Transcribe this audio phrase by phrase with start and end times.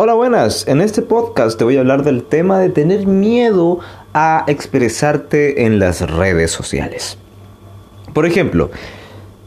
[0.00, 3.80] Hola buenas, en este podcast te voy a hablar del tema de tener miedo
[4.14, 7.18] a expresarte en las redes sociales.
[8.14, 8.70] Por ejemplo,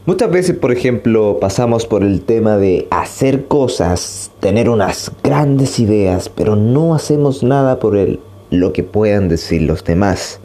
[0.06, 6.28] muchas veces, por ejemplo, pasamos por el tema de hacer cosas, tener unas grandes ideas,
[6.28, 10.42] pero no hacemos nada por el, lo que puedan decir los demás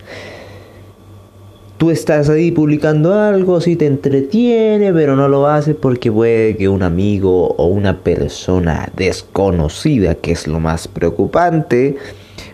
[1.77, 6.68] tú estás ahí publicando algo, si te entretiene, pero no lo haces porque puede que
[6.68, 11.97] un amigo o una persona desconocida, que es lo más preocupante,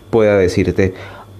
[0.09, 0.93] pueda decirte,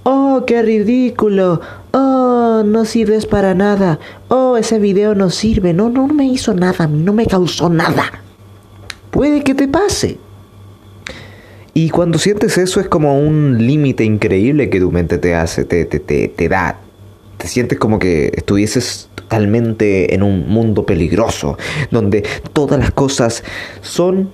[0.04, 6.08] oh, qué ridículo, oh, no sirves para nada, oh, ese video no sirve, no, no
[6.08, 8.06] me hizo nada, no me causó nada.
[9.12, 10.18] Puede que te pase.
[11.76, 15.86] Y cuando sientes eso es como un límite increíble que tu mente te hace, te,
[15.86, 16.80] te, te, te da,
[17.44, 21.58] te sientes como que estuvieses totalmente en un mundo peligroso,
[21.92, 23.44] donde todas las cosas
[23.82, 24.32] son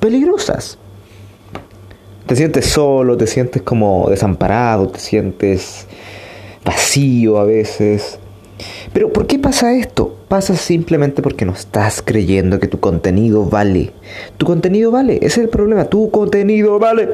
[0.00, 0.76] peligrosas.
[2.26, 5.86] Te sientes solo, te sientes como desamparado, te sientes
[6.64, 8.18] vacío a veces.
[8.92, 10.16] Pero ¿por qué pasa esto?
[10.26, 13.92] Pasa simplemente porque no estás creyendo que tu contenido vale.
[14.36, 15.84] Tu contenido vale, ese es el problema.
[15.84, 17.08] Tu contenido vale.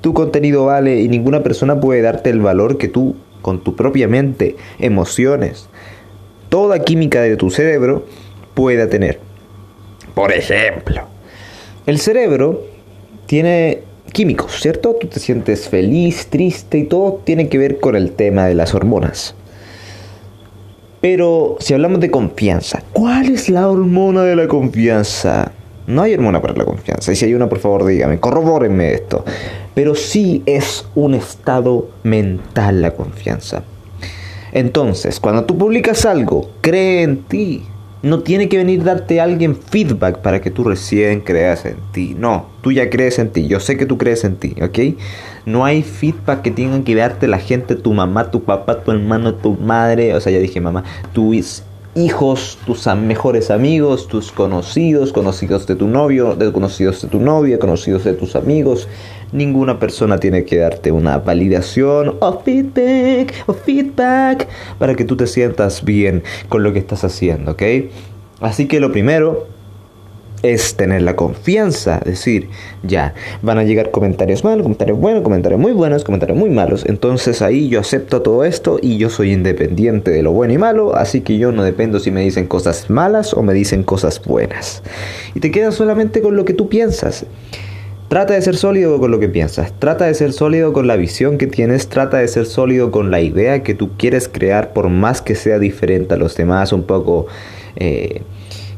[0.00, 4.08] Tu contenido vale y ninguna persona puede darte el valor que tú con tu propia
[4.08, 5.68] mente, emociones,
[6.48, 8.04] toda química de tu cerebro
[8.54, 9.20] pueda tener.
[10.14, 11.02] Por ejemplo,
[11.86, 12.62] el cerebro
[13.26, 13.82] tiene
[14.12, 14.96] químicos, ¿cierto?
[15.00, 18.74] Tú te sientes feliz, triste y todo tiene que ver con el tema de las
[18.74, 19.34] hormonas.
[21.00, 25.52] Pero si hablamos de confianza, ¿cuál es la hormona de la confianza?
[25.86, 27.10] No hay hormona para la confianza.
[27.12, 29.24] Y si hay una, por favor, dígame, corrobórenme esto.
[29.74, 33.62] Pero sí es un estado mental la confianza.
[34.52, 37.62] Entonces, cuando tú publicas algo, cree en ti.
[38.02, 42.16] No tiene que venir darte alguien feedback para que tú recién creas en ti.
[42.18, 43.46] No, tú ya crees en ti.
[43.46, 44.96] Yo sé que tú crees en ti, ¿ok?
[45.44, 49.34] No hay feedback que tengan que darte la gente, tu mamá, tu papá, tu hermano,
[49.34, 50.14] tu madre.
[50.14, 50.82] O sea, ya dije mamá,
[51.12, 51.34] tu
[51.94, 57.58] hijos, tus mejores amigos, tus conocidos, conocidos de tu novio, de conocidos de tu novia,
[57.58, 58.88] conocidos de tus amigos.
[59.32, 64.48] Ninguna persona tiene que darte una validación o feedback o feedback
[64.78, 67.62] para que tú te sientas bien con lo que estás haciendo, ¿ok?
[68.40, 69.46] Así que lo primero
[70.42, 72.48] es tener la confianza, decir,
[72.82, 77.42] ya, van a llegar comentarios malos, comentarios buenos, comentarios muy buenos, comentarios muy malos, entonces
[77.42, 81.20] ahí yo acepto todo esto y yo soy independiente de lo bueno y malo, así
[81.20, 84.82] que yo no dependo si me dicen cosas malas o me dicen cosas buenas.
[85.34, 87.26] Y te quedas solamente con lo que tú piensas.
[88.10, 91.38] Trata de ser sólido con lo que piensas, trata de ser sólido con la visión
[91.38, 95.22] que tienes, trata de ser sólido con la idea que tú quieres crear por más
[95.22, 97.28] que sea diferente a los demás, un poco...
[97.76, 98.22] Eh,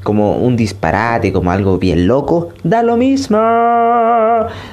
[0.03, 3.39] como un disparate, como algo bien loco, da lo mismo.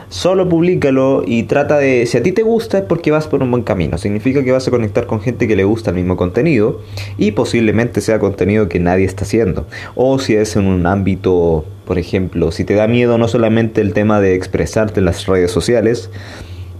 [0.09, 3.51] Solo públicalo y trata de, si a ti te gusta es porque vas por un
[3.51, 3.97] buen camino.
[3.97, 6.81] Significa que vas a conectar con gente que le gusta el mismo contenido
[7.17, 9.67] y posiblemente sea contenido que nadie está haciendo.
[9.95, 13.93] O si es en un ámbito, por ejemplo, si te da miedo no solamente el
[13.93, 16.09] tema de expresarte en las redes sociales,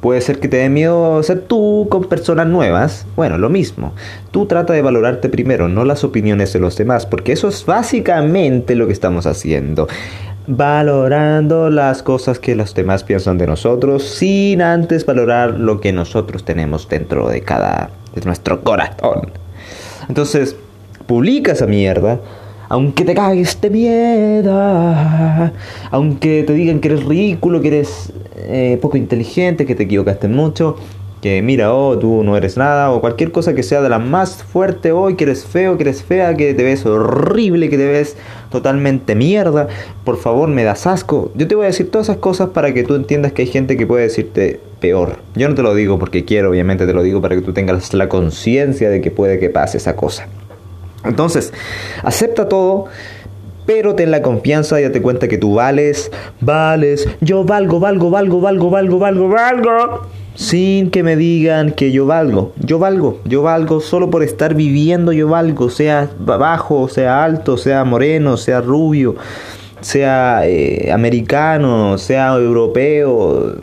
[0.01, 3.05] Puede ser que te dé miedo ser tú con personas nuevas.
[3.17, 3.93] Bueno, lo mismo.
[4.31, 8.75] Tú trata de valorarte primero, no las opiniones de los demás, porque eso es básicamente
[8.75, 9.87] lo que estamos haciendo.
[10.47, 16.45] Valorando las cosas que los demás piensan de nosotros sin antes valorar lo que nosotros
[16.45, 19.31] tenemos dentro de cada de nuestro corazón.
[20.07, 20.55] Entonces,
[21.05, 22.19] publica esa mierda
[22.69, 24.53] aunque te cagues de miedo,
[25.89, 30.75] aunque te digan que eres ridículo, que eres eh, poco inteligente, que te equivocaste mucho,
[31.21, 34.43] que mira, oh, tú no eres nada, o cualquier cosa que sea de la más
[34.43, 38.15] fuerte hoy, que eres feo, que eres fea, que te ves horrible, que te ves
[38.49, 39.67] totalmente mierda,
[40.05, 41.31] por favor me das asco.
[41.35, 43.75] Yo te voy a decir todas esas cosas para que tú entiendas que hay gente
[43.75, 45.17] que puede decirte peor.
[45.35, 47.93] Yo no te lo digo porque quiero, obviamente te lo digo para que tú tengas
[47.93, 50.27] la conciencia de que puede que pase esa cosa.
[51.03, 51.53] Entonces,
[52.03, 52.85] acepta todo,
[53.69, 58.41] pero ten la confianza y date cuenta que tú vales, vales, yo valgo, valgo, valgo,
[58.41, 60.07] valgo, valgo, valgo, valgo.
[60.33, 62.51] Sin que me digan que yo valgo.
[62.57, 67.83] Yo valgo, yo valgo solo por estar viviendo, yo valgo, sea bajo, sea alto, sea
[67.83, 69.17] moreno, sea rubio
[69.81, 73.55] sea eh, americano, sea europeo,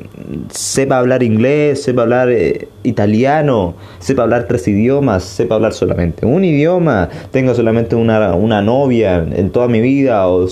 [0.51, 6.45] sepa hablar inglés, sepa hablar eh, italiano, sepa hablar tres idiomas, sepa hablar solamente un
[6.45, 10.47] idioma, tenga solamente una, una novia en toda mi vida o,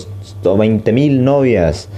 [0.44, 1.88] o 20 mil novias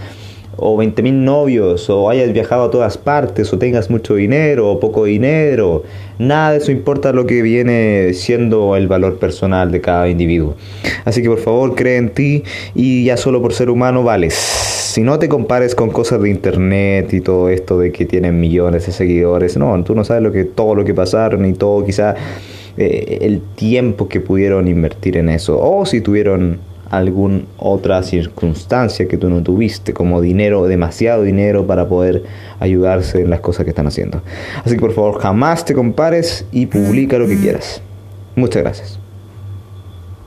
[0.56, 5.04] o 20.000 novios, o hayas viajado a todas partes, o tengas mucho dinero o poco
[5.04, 5.84] dinero.
[6.18, 10.54] Nada de eso importa lo que viene siendo el valor personal de cada individuo.
[11.04, 12.42] Así que por favor cree en ti
[12.74, 14.34] y ya solo por ser humano vales.
[14.34, 18.86] Si no te compares con cosas de internet y todo esto de que tienen millones
[18.86, 22.14] de seguidores, no, tú no sabes lo que todo lo que pasaron y todo quizá
[22.78, 26.58] eh, el tiempo que pudieron invertir en eso o si tuvieron
[26.90, 32.24] alguna otra circunstancia que tú no tuviste, como dinero, demasiado dinero para poder
[32.60, 34.22] ayudarse en las cosas que están haciendo.
[34.64, 37.82] Así que por favor jamás te compares y publica lo que quieras.
[38.34, 39.05] Muchas gracias.